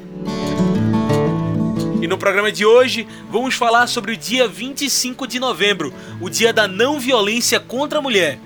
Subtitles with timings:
[2.00, 6.52] E no programa de hoje, vamos falar sobre o dia 25 de novembro, o dia
[6.52, 8.39] da não violência contra a mulher.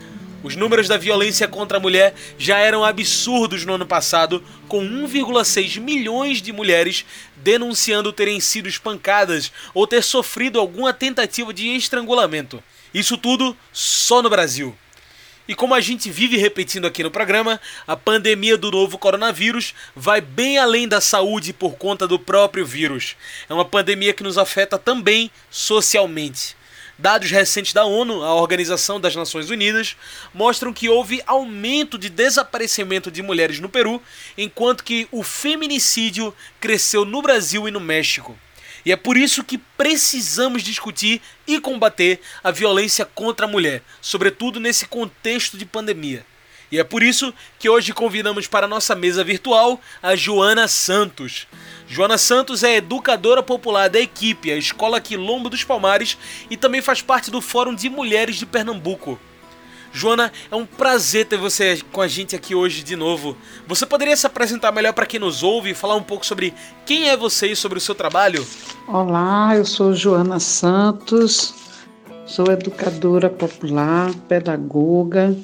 [0.46, 5.80] Os números da violência contra a mulher já eram absurdos no ano passado, com 1,6
[5.80, 12.62] milhões de mulheres denunciando terem sido espancadas ou ter sofrido alguma tentativa de estrangulamento.
[12.94, 14.72] Isso tudo só no Brasil.
[15.48, 20.20] E como a gente vive repetindo aqui no programa, a pandemia do novo coronavírus vai
[20.20, 23.16] bem além da saúde por conta do próprio vírus.
[23.48, 26.55] É uma pandemia que nos afeta também socialmente.
[26.98, 29.96] Dados recentes da ONU, a Organização das Nações Unidas,
[30.32, 34.02] mostram que houve aumento de desaparecimento de mulheres no Peru,
[34.36, 38.38] enquanto que o feminicídio cresceu no Brasil e no México.
[38.82, 44.58] E é por isso que precisamos discutir e combater a violência contra a mulher, sobretudo
[44.58, 46.24] nesse contexto de pandemia.
[46.70, 51.46] E é por isso que hoje convidamos para a nossa mesa virtual a Joana Santos.
[51.88, 56.18] Joana Santos é educadora popular da equipe, a Escola Quilombo dos Palmares,
[56.50, 59.18] e também faz parte do Fórum de Mulheres de Pernambuco.
[59.92, 63.34] Joana, é um prazer ter você com a gente aqui hoje de novo.
[63.66, 66.52] Você poderia se apresentar melhor para quem nos ouve e falar um pouco sobre
[66.84, 68.46] quem é você e sobre o seu trabalho?
[68.86, 71.54] Olá, eu sou Joana Santos,
[72.26, 75.34] sou educadora popular, pedagoga,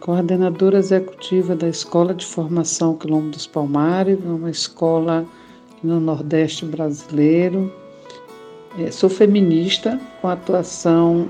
[0.00, 5.26] coordenadora executiva da Escola de Formação Quilombo dos Palmares, uma escola
[5.82, 7.70] no Nordeste brasileiro.
[8.78, 11.28] É, sou feminista, com atuação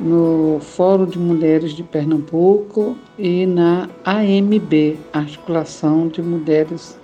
[0.00, 6.98] no Fórum de Mulheres de Pernambuco e na AMB, Articulação de Mulheres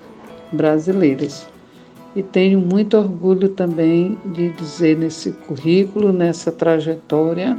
[0.51, 1.47] Brasileiras.
[2.17, 7.59] E tenho muito orgulho também de dizer nesse currículo, nessa trajetória,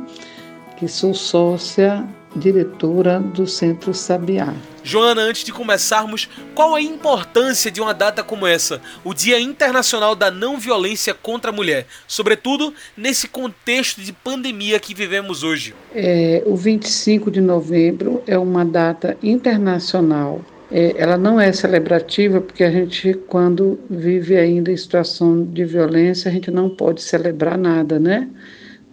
[0.78, 4.54] que sou sócia diretora do Centro Sabiá.
[4.84, 10.16] Joana, antes de começarmos, qual a importância de uma data como essa, o Dia Internacional
[10.16, 15.74] da Não Violência contra a Mulher, sobretudo nesse contexto de pandemia que vivemos hoje?
[15.94, 20.42] É, o 25 de novembro é uma data internacional.
[20.72, 26.30] É, ela não é celebrativa porque a gente, quando vive ainda em situação de violência,
[26.30, 28.28] a gente não pode celebrar nada, né?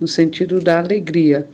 [0.00, 1.48] No sentido da alegria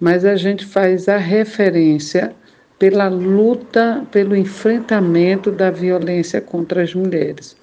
[0.00, 2.34] mas a gente faz a referência
[2.78, 7.54] pela luta, pelo enfrentamento da violência contra as mulheres.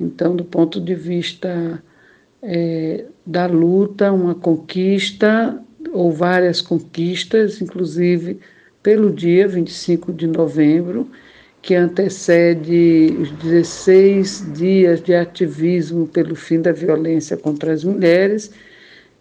[0.00, 1.82] Então, do ponto de vista
[2.42, 5.62] é, da luta, uma conquista,
[5.92, 8.40] ou várias conquistas, inclusive
[8.82, 11.10] pelo dia 25 de novembro,
[11.60, 18.50] que antecede os 16 dias de ativismo pelo fim da violência contra as mulheres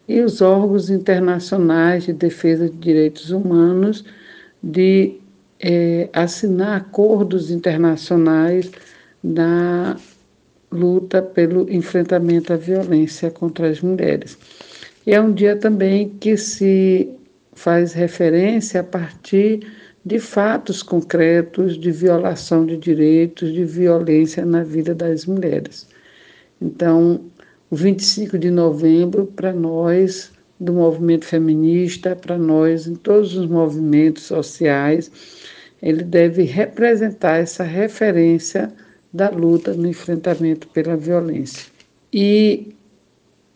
[0.09, 4.03] e os órgãos internacionais de defesa de direitos humanos
[4.62, 5.14] de
[5.59, 8.72] é, assinar acordos internacionais
[9.24, 9.96] na
[10.72, 14.36] luta pelo enfrentamento à violência contra as mulheres.
[15.06, 17.08] E é um dia também que se
[17.53, 19.59] faz referência a partir
[20.03, 25.88] de fatos concretos de violação de direitos, de violência na vida das mulheres.
[26.59, 27.22] Então,
[27.70, 34.24] o 25 de novembro, para nós do movimento feminista, para nós em todos os movimentos
[34.24, 35.12] sociais,
[35.82, 38.72] ele deve representar essa referência
[39.14, 41.68] da luta no enfrentamento pela violência.
[42.12, 42.74] E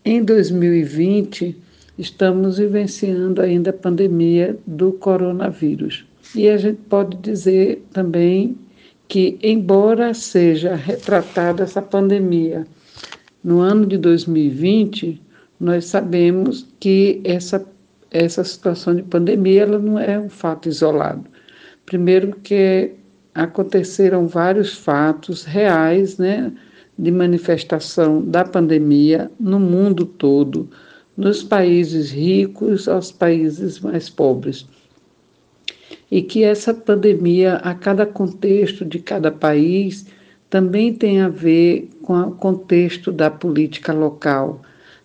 [0.06, 1.56] em 2020,
[1.98, 6.06] estamos vivenciando ainda a pandemia do coronavírus.
[6.36, 8.58] E a gente pode dizer também
[9.08, 12.66] que, embora seja retratada essa pandemia
[13.44, 15.22] no ano de 2020,
[15.60, 17.66] nós sabemos que essa,
[18.10, 21.26] essa situação de pandemia ela não é um fato isolado.
[21.86, 22.92] Primeiro, que
[23.36, 26.54] aconteceram vários fatos reais, né,
[26.98, 30.70] de manifestação da pandemia no mundo todo,
[31.18, 34.66] nos países ricos aos países mais pobres.
[36.10, 40.06] E que essa pandemia, a cada contexto de cada país,
[40.54, 44.62] também tem a ver com o contexto da política local,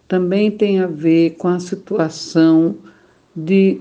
[0.06, 2.76] também tem a ver com a situação
[3.34, 3.80] de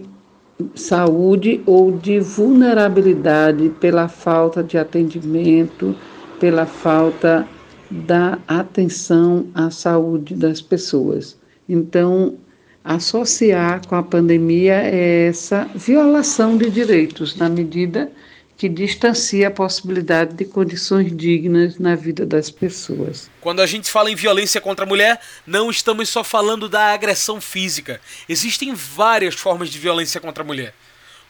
[0.74, 5.94] saúde ou de vulnerabilidade pela falta de atendimento,
[6.40, 7.46] pela falta
[7.92, 11.38] da atenção à saúde das pessoas.
[11.68, 12.36] Então,
[12.82, 18.10] associar com a pandemia é essa violação de direitos, na medida
[18.58, 23.30] que distancia a possibilidade de condições dignas na vida das pessoas.
[23.40, 27.40] Quando a gente fala em violência contra a mulher, não estamos só falando da agressão
[27.40, 28.02] física.
[28.28, 30.74] Existem várias formas de violência contra a mulher.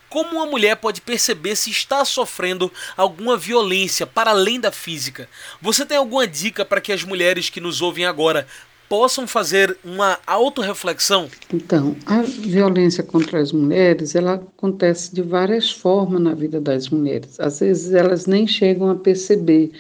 [0.09, 5.27] Como uma mulher pode perceber se está sofrendo alguma violência para além da física?
[5.61, 8.47] Você tem alguma dica para que as mulheres que nos ouvem agora
[8.89, 11.29] possam fazer uma autorreflexão?
[11.53, 17.39] Então, a violência contra as mulheres, ela acontece de várias formas na vida das mulheres.
[17.39, 19.71] Às vezes elas nem chegam a perceber,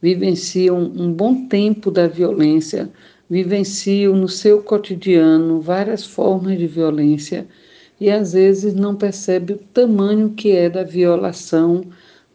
[0.00, 2.90] vivenciam um bom tempo da violência,
[3.28, 7.46] vivenciam no seu cotidiano várias formas de violência
[8.00, 11.84] e às vezes não percebe o tamanho que é da violação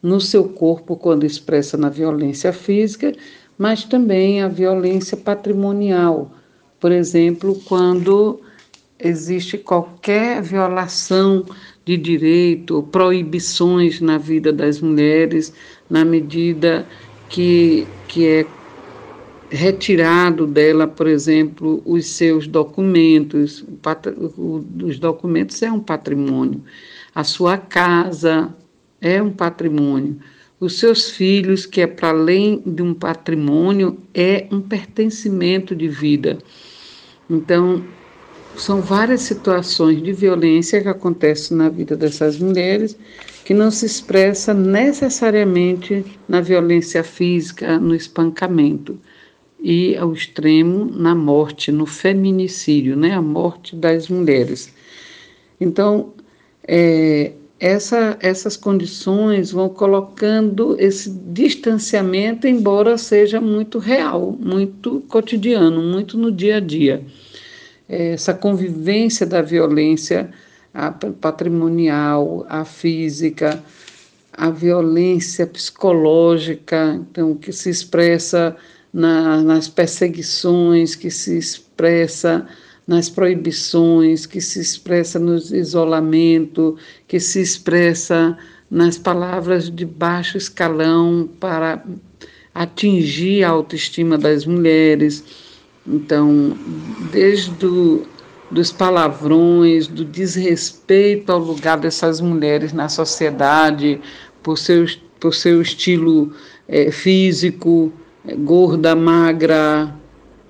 [0.01, 3.11] no seu corpo quando expressa na violência física
[3.57, 6.31] mas também a violência patrimonial.
[6.79, 8.41] Por exemplo, quando
[8.99, 11.45] existe qualquer violação
[11.83, 15.53] de direito, proibições na vida das mulheres,
[15.89, 16.85] na medida
[17.29, 18.45] que, que é
[19.49, 23.63] retirado dela, por exemplo, os seus documentos.
[24.83, 26.61] Os documentos é um patrimônio.
[27.13, 28.53] A sua casa
[28.99, 30.19] é um patrimônio
[30.65, 36.37] os seus filhos, que é para além de um patrimônio, é um pertencimento de vida.
[37.29, 37.83] Então,
[38.55, 42.97] são várias situações de violência que acontecem na vida dessas mulheres
[43.43, 48.99] que não se expressa necessariamente na violência física, no espancamento
[49.59, 54.73] e ao extremo na morte, no feminicídio, né, a morte das mulheres.
[55.59, 56.13] Então,
[56.67, 57.33] é,
[57.65, 66.31] essa, essas condições vão colocando esse distanciamento, embora seja muito real, muito cotidiano, muito no
[66.31, 67.03] dia a dia.
[67.89, 70.29] Essa convivência da violência
[70.71, 73.63] a patrimonial, a física,
[74.31, 78.55] a violência psicológica, então, que se expressa
[78.93, 82.45] na, nas perseguições, que se expressa
[82.87, 86.77] nas proibições, que se expressa no isolamento,
[87.07, 88.37] que se expressa
[88.69, 91.83] nas palavras de baixo escalão para
[92.53, 95.23] atingir a autoestima das mulheres.
[95.87, 96.57] Então,
[97.11, 98.03] desde do,
[98.49, 103.99] dos palavrões, do desrespeito ao lugar dessas mulheres na sociedade,
[104.41, 104.85] por seu,
[105.19, 106.31] por seu estilo
[106.67, 107.91] é, físico,
[108.27, 109.93] é, gorda, magra,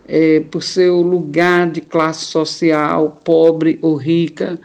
[0.07, 4.60] é, por seu lugar de classe social, pobre ou rica,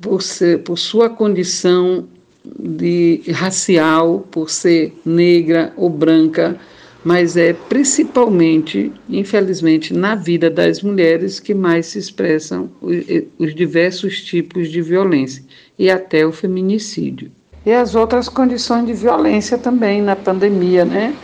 [0.00, 2.06] por, ser, por sua condição
[2.44, 6.58] de racial, por ser negra ou branca,
[7.02, 12.96] mas é principalmente, infelizmente, na vida das mulheres que mais se expressam os,
[13.38, 15.44] os diversos tipos de violência
[15.78, 17.30] e até o feminicídio.
[17.64, 21.14] E as outras condições de violência também na pandemia, né?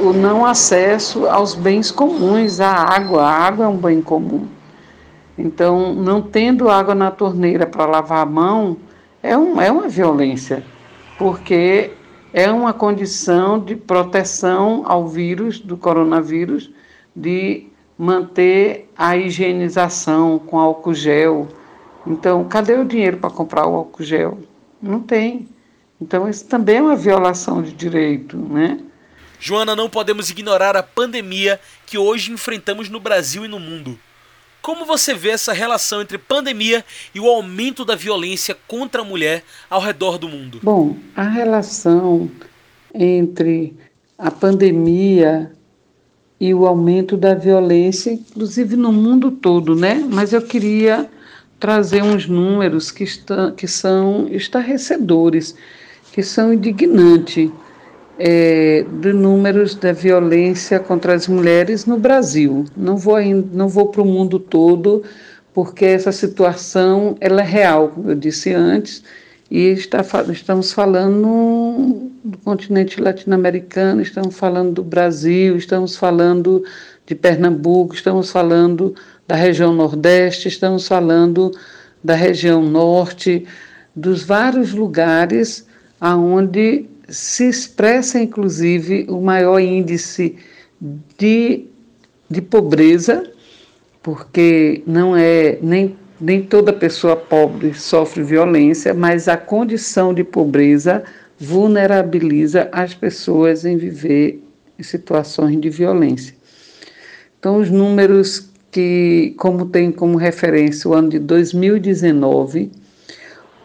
[0.00, 3.22] O não acesso aos bens comuns, à água.
[3.22, 4.46] A água é um bem comum.
[5.36, 8.76] Então, não tendo água na torneira para lavar a mão
[9.22, 10.62] é, um, é uma violência,
[11.18, 11.92] porque
[12.32, 16.70] é uma condição de proteção ao vírus, do coronavírus,
[17.14, 21.48] de manter a higienização com álcool gel.
[22.06, 24.38] Então, cadê o dinheiro para comprar o álcool gel?
[24.82, 25.48] Não tem.
[26.00, 28.78] Então, isso também é uma violação de direito, né?
[29.44, 33.98] Joana, não podemos ignorar a pandemia que hoje enfrentamos no Brasil e no mundo.
[34.62, 39.42] Como você vê essa relação entre pandemia e o aumento da violência contra a mulher
[39.68, 40.60] ao redor do mundo?
[40.62, 42.30] Bom, a relação
[42.94, 43.74] entre
[44.16, 45.50] a pandemia
[46.38, 50.06] e o aumento da violência, inclusive no mundo todo, né?
[50.08, 51.10] Mas eu queria
[51.58, 55.56] trazer uns números que, estão, que são estarrecedores,
[56.12, 57.50] que são indignantes
[58.18, 62.64] é, de números da violência contra as mulheres no Brasil.
[62.76, 63.20] Não vou
[63.52, 65.02] não vou para o mundo todo,
[65.54, 69.02] porque essa situação ela é real, como eu disse antes,
[69.50, 76.64] e está, estamos falando do continente latino-americano, estamos falando do Brasil, estamos falando
[77.06, 78.94] de Pernambuco, estamos falando
[79.26, 81.52] da região Nordeste, estamos falando
[82.02, 83.46] da região Norte,
[83.94, 85.66] dos vários lugares
[86.00, 90.36] aonde se expressa inclusive o maior índice
[91.18, 91.66] de,
[92.28, 93.30] de pobreza,
[94.02, 101.04] porque não é nem, nem toda pessoa pobre sofre violência, mas a condição de pobreza
[101.38, 104.42] vulnerabiliza as pessoas em viver
[104.78, 106.34] em situações de violência.
[107.38, 112.70] Então, os números que, como tem como referência o ano de 2019,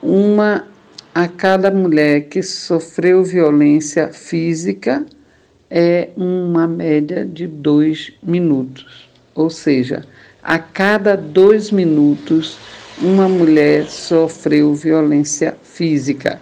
[0.04, 0.68] uma
[1.18, 5.04] a cada mulher que sofreu violência física
[5.68, 9.10] é uma média de dois minutos.
[9.34, 10.06] Ou seja,
[10.44, 12.60] a cada dois minutos,
[13.02, 16.40] uma mulher sofreu violência física,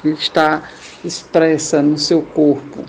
[0.00, 0.70] que está
[1.04, 2.84] expressa no seu corpo.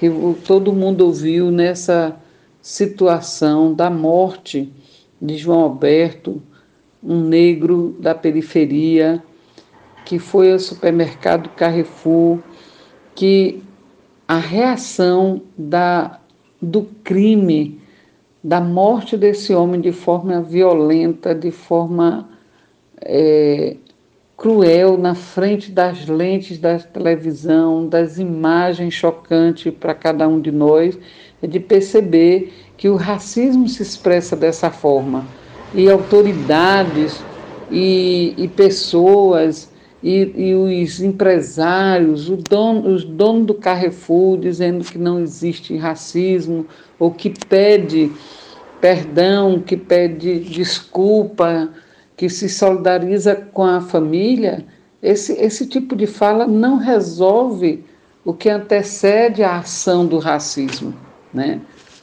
[0.00, 0.10] que
[0.44, 2.16] todo mundo ouviu nessa
[2.60, 4.72] situação da morte
[5.22, 6.42] de João Alberto,
[7.00, 9.22] um negro da periferia,
[10.04, 12.40] que foi ao supermercado Carrefour,
[13.14, 13.62] que
[14.26, 16.18] a reação da,
[16.60, 17.79] do crime
[18.42, 22.28] da morte desse homem de forma violenta, de forma
[23.00, 23.76] é,
[24.36, 30.98] cruel, na frente das lentes da televisão, das imagens chocantes para cada um de nós,
[31.42, 35.26] é de perceber que o racismo se expressa dessa forma.
[35.74, 37.22] E autoridades
[37.70, 39.70] e, e pessoas
[40.02, 46.66] e, e, os empresários, dono, os donos do Carrefour dizendo que não existe racismo,
[47.00, 48.12] ou que pede
[48.80, 51.70] perdão, que pede desculpa,
[52.16, 54.64] que se solidariza com a família,
[55.02, 57.84] esse, esse tipo de fala não resolve
[58.24, 60.94] o que antecede a ação do racismo,
[61.32, 61.60] né?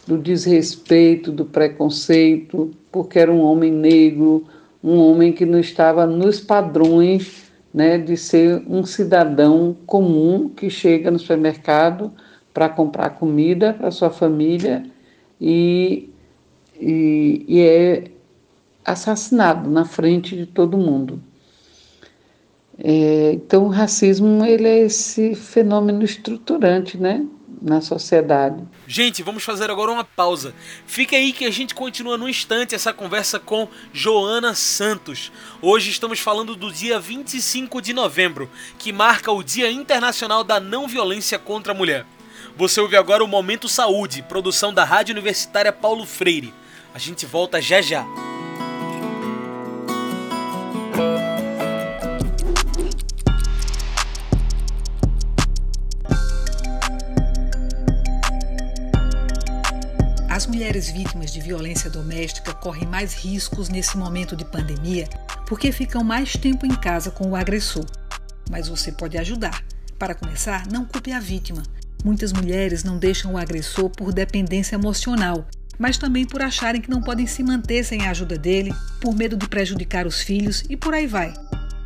[0.07, 4.45] do desrespeito, do preconceito, porque era um homem negro,
[4.83, 11.11] um homem que não estava nos padrões né, de ser um cidadão comum que chega
[11.11, 12.11] no supermercado
[12.57, 14.83] para comprar comida para sua família
[15.39, 16.09] e,
[16.73, 18.05] e, e, é
[18.83, 21.21] assassinado na frente de todo mundo.
[22.79, 27.27] É, então, o racismo ele é esse fenômeno estruturante, né?
[27.61, 28.63] na sociedade.
[28.87, 30.53] Gente, vamos fazer agora uma pausa.
[30.85, 35.31] Fica aí que a gente continua no instante essa conversa com Joana Santos.
[35.59, 40.87] Hoje estamos falando do dia 25 de novembro, que marca o Dia Internacional da Não
[40.87, 42.05] Violência contra a Mulher.
[42.57, 46.51] Você ouve agora o Momento Saúde, produção da Rádio Universitária Paulo Freire.
[46.91, 48.03] A gente volta já já.
[60.27, 65.07] As mulheres vítimas de violência doméstica correm mais riscos nesse momento de pandemia
[65.45, 67.85] porque ficam mais tempo em casa com o agressor.
[68.49, 69.63] Mas você pode ajudar.
[69.99, 71.61] Para começar, não culpe a vítima.
[72.03, 77.01] Muitas mulheres não deixam o agressor por dependência emocional, mas também por acharem que não
[77.01, 80.93] podem se manter sem a ajuda dele, por medo de prejudicar os filhos e por
[80.93, 81.33] aí vai.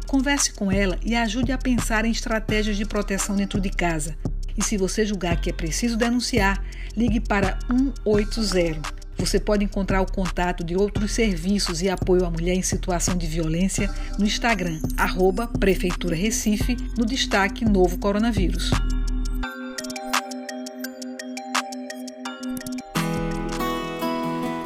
[0.08, 4.16] Converse com ela e ajude a pensar em estratégias de proteção dentro de casa.
[4.58, 6.64] E se você julgar que é preciso denunciar,
[6.96, 7.58] ligue para
[8.04, 9.02] 180.
[9.18, 13.28] Você pode encontrar o contato de outros serviços e apoio à mulher em situação de
[13.28, 18.72] violência no Instagram, arroba Prefeitura Recife, no destaque Novo Coronavírus.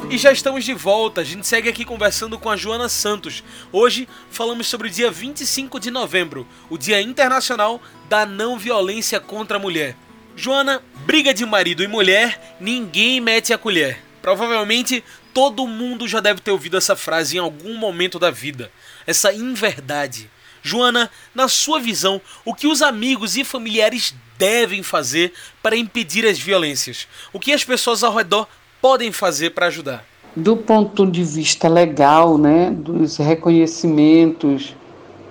[0.08, 3.42] E já estamos de volta, a gente segue aqui conversando com a Joana Santos.
[3.72, 9.56] Hoje falamos sobre o dia 25 de novembro, o Dia Internacional da Não Violência contra
[9.56, 9.96] a Mulher.
[10.36, 14.00] Joana, briga de marido e mulher, ninguém mete a colher.
[14.22, 15.02] Provavelmente
[15.34, 18.70] todo mundo já deve ter ouvido essa frase em algum momento da vida.
[19.08, 20.30] Essa inverdade.
[20.62, 26.38] Joana, na sua visão, o que os amigos e familiares devem fazer para impedir as
[26.38, 27.08] violências?
[27.32, 28.48] O que as pessoas ao redor
[28.86, 30.04] podem fazer para ajudar?
[30.36, 34.76] Do ponto de vista legal, né, dos reconhecimentos,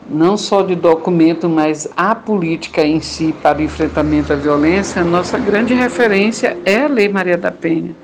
[0.09, 5.39] não só de documento, mas a política em si para o enfrentamento à violência, nossa
[5.39, 7.95] grande referência é a Lei Maria da Penha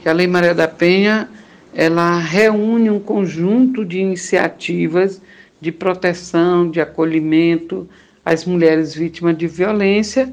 [0.00, 1.28] que a Lei Maria da Penha
[1.74, 5.20] ela reúne um conjunto de iniciativas
[5.60, 7.86] de proteção, de acolhimento
[8.24, 10.32] às mulheres vítimas de violência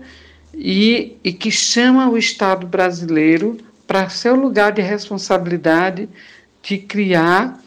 [0.54, 6.10] e, e que chama o Estado brasileiro para seu lugar de responsabilidade
[6.62, 7.60] de criar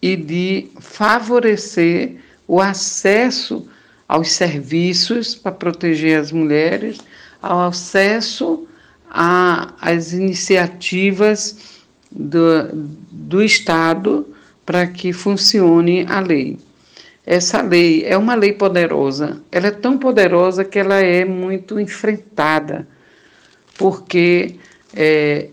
[0.00, 3.66] e de favorecer o acesso
[4.06, 6.98] aos serviços para proteger as mulheres,
[7.40, 8.68] ao acesso
[9.10, 11.56] as iniciativas
[12.10, 12.68] do,
[13.10, 14.26] do Estado
[14.66, 16.58] para que funcione a lei.
[17.24, 19.40] Essa lei é uma lei poderosa.
[19.50, 22.86] Ela é tão poderosa que ela é muito enfrentada,
[23.78, 24.56] porque
[24.94, 25.48] é,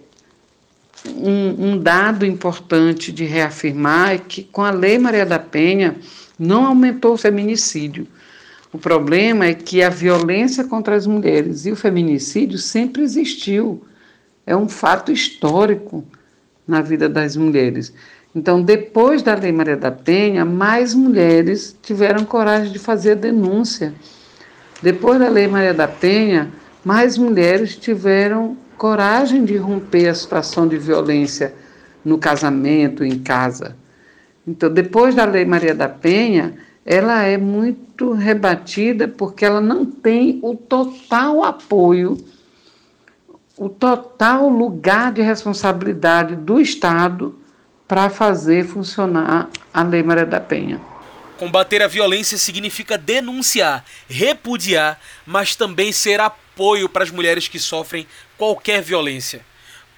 [1.06, 5.96] um, um, dado importante de reafirmar é que com a Lei Maria da Penha
[6.38, 8.08] não aumentou o feminicídio.
[8.72, 13.84] O problema é que a violência contra as mulheres e o feminicídio sempre existiu.
[14.46, 16.06] É um fato histórico
[16.68, 17.94] na vida das mulheres.
[18.34, 23.94] Então, depois da Lei Maria da Penha, mais mulheres tiveram coragem de fazer denúncia.
[24.82, 26.50] Depois da Lei Maria da Penha,
[26.84, 31.54] mais mulheres tiveram coragem de romper a situação de violência
[32.04, 33.78] no casamento, em casa.
[34.48, 40.40] Então, depois da Lei Maria da Penha, ela é muito rebatida porque ela não tem
[40.42, 42.18] o total apoio,
[43.56, 47.36] o total lugar de responsabilidade do Estado
[47.88, 50.82] para fazer funcionar a Lei Maria da Penha.
[51.42, 58.06] Combater a violência significa denunciar, repudiar, mas também ser apoio para as mulheres que sofrem
[58.38, 59.42] qualquer violência.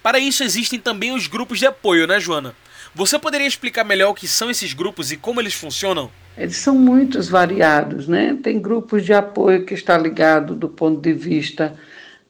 [0.02, 2.54] Para isso existem também os grupos de apoio, né, Joana?
[2.94, 6.10] Você poderia explicar melhor o que são esses grupos e como eles funcionam?
[6.34, 8.38] Eles são muitos variados, né?
[8.42, 11.74] Tem grupos de apoio que está ligado do ponto de vista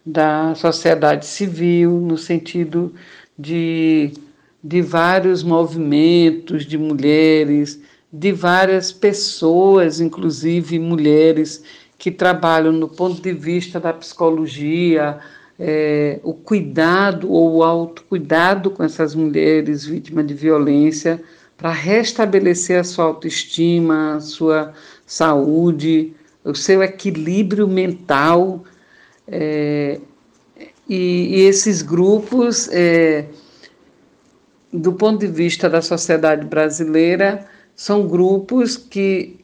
[0.04, 2.92] da sociedade civil, no sentido
[3.38, 4.12] de,
[4.60, 7.80] de vários movimentos de mulheres,
[8.16, 11.64] de várias pessoas, inclusive mulheres,
[11.98, 15.18] que trabalham no ponto de vista da psicologia,
[15.58, 21.20] é, o cuidado ou o autocuidado com essas mulheres vítimas de violência
[21.56, 24.72] para restabelecer a sua autoestima, a sua
[25.04, 28.62] saúde, o seu equilíbrio mental.
[29.26, 30.00] É,
[30.88, 33.24] e, e, esses grupos, é,
[34.72, 39.36] do ponto de vista da sociedade brasileira, são grupos que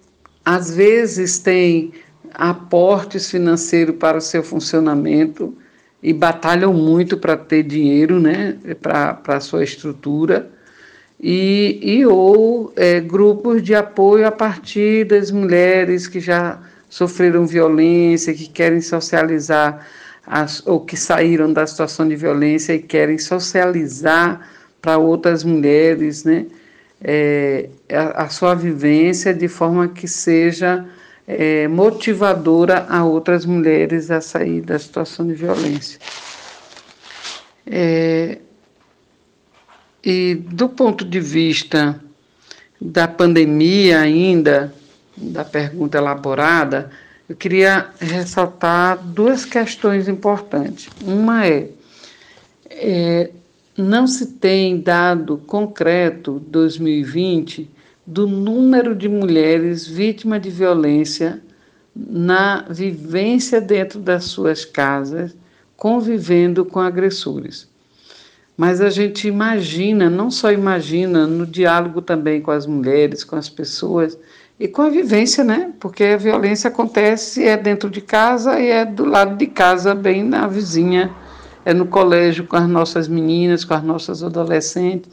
[0.45, 1.93] às vezes têm
[2.33, 5.55] aportes financeiros para o seu funcionamento
[6.03, 10.51] e batalham muito para ter dinheiro né, para a sua estrutura.
[11.23, 18.33] E, e ou é, grupos de apoio a partir das mulheres que já sofreram violência,
[18.33, 19.87] que querem socializar,
[20.27, 24.49] as, ou que saíram da situação de violência e querem socializar
[24.81, 26.47] para outras mulheres né,
[27.03, 30.87] é, a, a, sua vivência de forma que seja
[31.27, 35.99] é, motivadora a outras mulheres a sair da situação de violência.
[37.67, 38.39] É,
[40.05, 42.01] e do ponto de vista
[42.81, 44.73] da pandemia ainda,
[45.17, 46.91] da pergunta elaborada,
[47.29, 50.89] eu queria ressaltar duas questões importantes.
[51.05, 51.69] Uma é,
[52.69, 53.31] é
[53.81, 57.71] não se tem dado concreto 2020
[58.07, 61.43] do número de mulheres vítimas de violência
[61.95, 65.37] na vivência dentro das suas casas,
[65.77, 67.69] convivendo com agressores.
[68.57, 73.49] Mas a gente imagina, não só imagina, no diálogo também com as mulheres, com as
[73.49, 74.19] pessoas
[74.59, 75.73] e com a vivência, né?
[75.81, 80.23] Porque a violência acontece é dentro de casa e é do lado de casa, bem
[80.23, 81.11] na vizinha,
[81.65, 85.11] é no colégio com as nossas meninas, com as nossas adolescentes.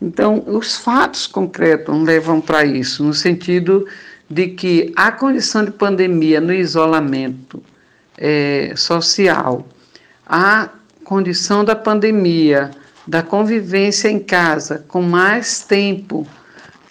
[0.00, 3.86] Então, os fatos concretos levam para isso, no sentido
[4.28, 7.62] de que a condição de pandemia no isolamento
[8.16, 9.66] é, social,
[10.26, 10.68] a
[11.04, 12.70] condição da pandemia,
[13.06, 16.26] da convivência em casa, com mais tempo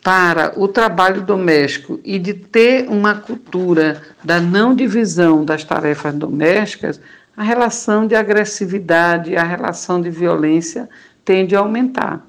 [0.03, 6.99] para o trabalho doméstico e de ter uma cultura da não divisão das tarefas domésticas,
[7.35, 10.89] a relação de agressividade, a relação de violência
[11.25, 12.25] tende a aumentar.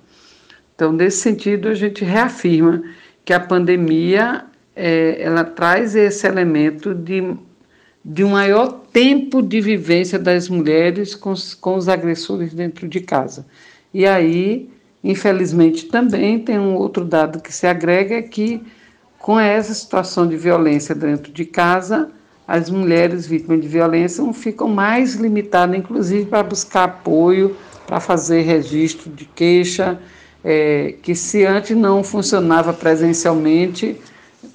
[0.75, 2.83] Então, nesse sentido, a gente reafirma
[3.25, 7.37] que a pandemia é, ela traz esse elemento de,
[8.05, 13.47] de um maior tempo de vivência das mulheres com, com os agressores dentro de casa.
[13.93, 14.69] E aí,
[15.03, 18.61] infelizmente, também tem um outro dado que se agrega, é que
[19.19, 22.11] com essa situação de violência dentro de casa,
[22.47, 29.11] as mulheres vítimas de violência ficam mais limitadas, inclusive para buscar apoio, para fazer registro
[29.11, 29.99] de queixa,
[30.43, 33.97] é, que se antes não funcionava presencialmente,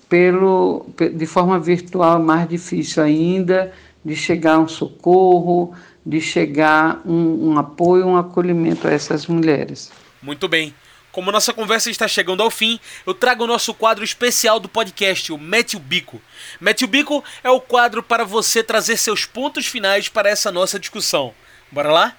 [0.08, 3.72] pelo, de forma virtual é mais difícil ainda,
[4.04, 5.74] de chegar um socorro,
[6.06, 9.92] de chegar um, um apoio, um acolhimento a essas mulheres.
[10.22, 10.74] Muito bem.
[11.12, 15.34] Como nossa conversa está chegando ao fim, eu trago o nosso quadro especial do podcast,
[15.34, 16.22] o Mete o Bico.
[16.62, 20.80] Mete o Bico é o quadro para você trazer seus pontos finais para essa nossa
[20.80, 21.34] discussão.
[21.72, 22.16] Bora lá?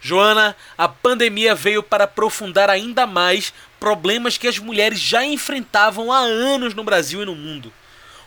[0.00, 6.18] Joana, a pandemia veio para aprofundar ainda mais problemas que as mulheres já enfrentavam há
[6.18, 7.72] anos no Brasil e no mundo.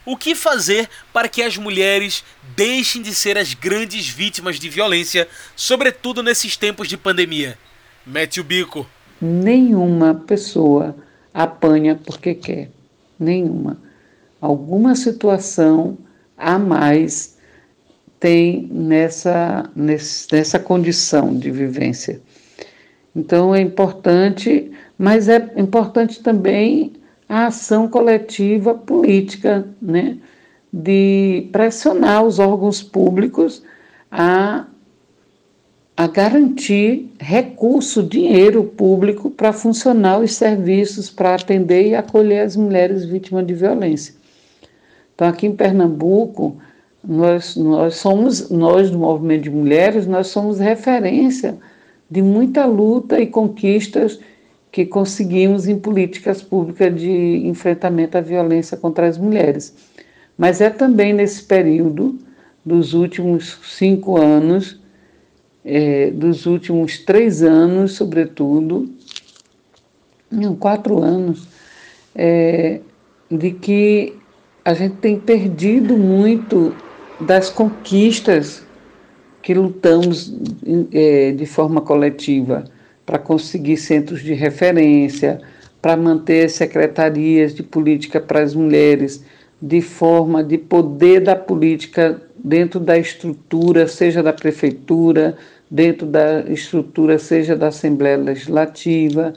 [0.04, 2.24] O que fazer para que as mulheres
[2.56, 7.58] deixem de ser as grandes vítimas de violência, sobretudo nesses tempos de pandemia?
[8.04, 8.90] Mete o bico.
[9.22, 10.96] Nenhuma pessoa
[11.34, 12.70] apanha porque quer.
[13.20, 13.78] Nenhuma.
[14.40, 15.98] Alguma situação
[16.36, 17.38] a mais
[18.20, 22.22] tem nessa, nessa condição de vivência.
[23.16, 26.94] Então é importante, mas é importante também
[27.28, 30.18] a ação coletiva política, né,
[30.72, 33.64] de pressionar os órgãos públicos
[34.12, 34.66] a,
[35.96, 43.06] a garantir recurso, dinheiro público para funcionar os serviços, para atender e acolher as mulheres
[43.06, 44.16] vítimas de violência.
[45.14, 46.58] Então, aqui em Pernambuco,
[47.04, 51.58] nós, nós somos, nós do movimento de mulheres, nós somos referência
[52.10, 54.20] de muita luta e conquistas
[54.72, 59.76] que conseguimos em políticas públicas de enfrentamento à violência contra as mulheres.
[60.38, 62.18] Mas é também nesse período
[62.66, 64.81] dos últimos cinco anos,
[65.64, 68.90] é, dos últimos três anos, sobretudo,
[70.60, 71.48] quatro anos,
[72.16, 72.80] é,
[73.30, 74.16] de que
[74.64, 76.74] a gente tem perdido muito
[77.20, 78.66] das conquistas
[79.42, 80.34] que lutamos
[80.92, 82.64] é, de forma coletiva
[83.06, 85.42] para conseguir centros de referência,
[85.82, 89.24] para manter secretarias de política para as mulheres,
[89.62, 95.38] de forma de poder da política dentro da estrutura, seja da prefeitura,
[95.70, 99.34] dentro da estrutura, seja da Assembleia Legislativa,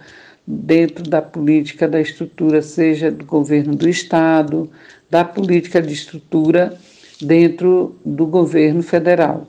[0.46, 4.70] dentro da política da estrutura, seja do governo do Estado,
[5.10, 6.76] da política de estrutura
[7.20, 9.46] dentro do governo federal.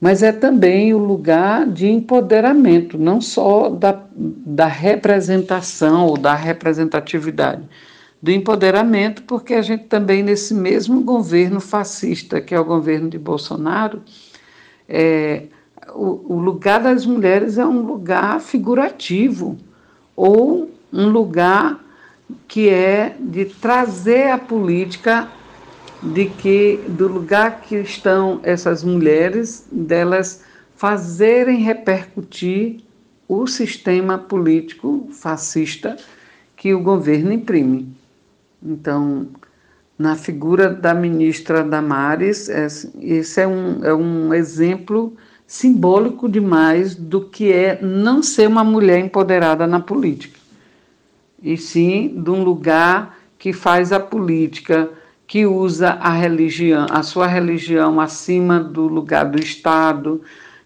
[0.00, 7.62] Mas é também o lugar de empoderamento, não só da, da representação ou da representatividade,
[8.20, 13.18] do empoderamento, porque a gente também, nesse mesmo governo fascista, que é o governo de
[13.18, 14.02] Bolsonaro,
[14.88, 15.44] é,
[15.94, 19.58] o, o lugar das mulheres é um lugar figurativo,
[20.14, 21.84] ou um lugar
[22.48, 25.28] que é de trazer a política
[26.02, 32.80] de que do lugar que estão essas mulheres, delas fazerem repercutir
[33.28, 35.96] o sistema político fascista
[36.54, 37.94] que o governo imprime.
[38.66, 39.28] Então,
[39.96, 47.52] na figura da ministra Damares, esse é um, é um exemplo simbólico demais do que
[47.52, 50.40] é não ser uma mulher empoderada na política,
[51.40, 54.90] e sim de um lugar que faz a política
[55.26, 60.20] que usa a religião, a sua religião acima do lugar do Estado,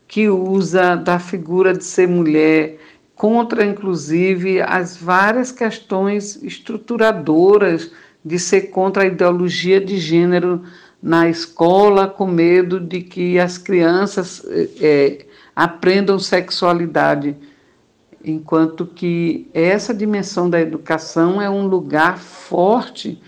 [0.08, 2.78] que usa da figura de ser mulher
[3.20, 7.92] contra, inclusive, as várias questões estruturadoras
[8.24, 10.62] de ser contra a ideologia de gênero
[11.02, 14.42] na escola, com medo de que as crianças
[14.80, 17.36] é, aprendam sexualidade,
[18.24, 23.20] enquanto que essa dimensão da educação é um lugar forte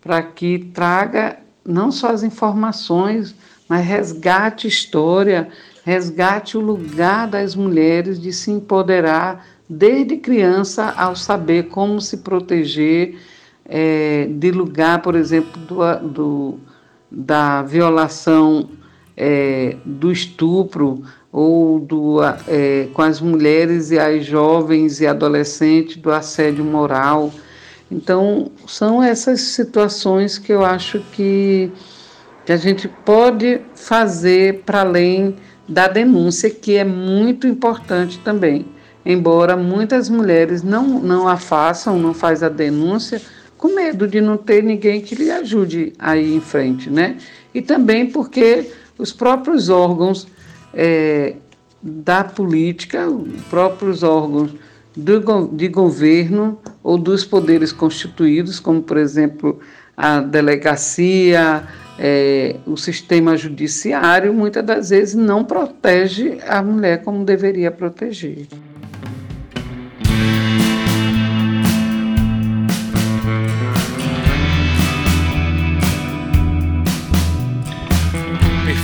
[0.00, 3.34] para que traga não só as informações,
[3.68, 5.48] mas resgate história,
[5.90, 13.16] resgate o lugar das mulheres de se empoderar desde criança ao saber como se proteger
[13.64, 16.60] é, de lugar, por exemplo, do, do
[17.10, 18.70] da violação
[19.16, 26.12] é, do estupro ou do, é, com as mulheres e as jovens e adolescentes do
[26.12, 27.32] assédio moral.
[27.90, 31.72] Então, são essas situações que eu acho que,
[32.46, 35.34] que a gente pode fazer para além
[35.70, 38.66] da denúncia, que é muito importante também.
[39.06, 43.22] Embora muitas mulheres não, não a façam, não faz a denúncia,
[43.56, 47.18] com medo de não ter ninguém que lhe ajude a ir em frente, né?
[47.54, 50.26] E também porque os próprios órgãos
[50.74, 51.36] é,
[51.80, 54.50] da política, os próprios órgãos
[54.96, 59.60] do, de governo ou dos poderes constituídos, como por exemplo
[59.96, 61.62] a delegacia,
[62.02, 68.46] é, o sistema judiciário, muitas das vezes não protege a mulher como deveria proteger.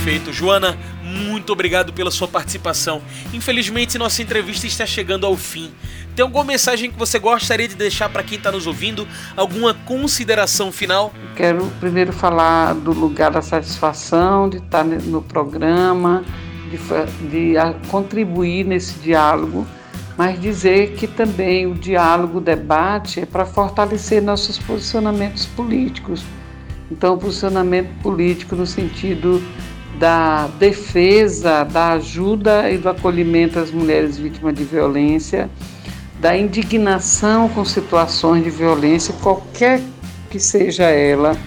[0.07, 0.31] Perfeito.
[0.31, 3.01] Joana, muito obrigado pela sua participação.
[3.33, 5.69] Infelizmente, nossa entrevista está chegando ao fim.
[6.15, 9.05] Tem alguma mensagem que você gostaria de deixar para quem está nos ouvindo?
[9.35, 11.13] Alguma consideração final?
[11.35, 16.23] Quero primeiro falar do lugar da satisfação, de estar no programa,
[16.71, 16.77] de,
[17.29, 19.67] de contribuir nesse diálogo,
[20.17, 26.23] mas dizer que também o diálogo, o debate é para fortalecer nossos posicionamentos políticos.
[26.89, 29.43] Então, o posicionamento político no sentido
[29.99, 35.49] da defesa, da ajuda e do acolhimento às mulheres vítimas de violência,
[36.19, 39.81] da indignação com situações de violência, qualquer
[40.29, 41.37] que seja ela,